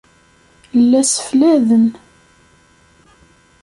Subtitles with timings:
[0.89, 1.85] La ssefladen.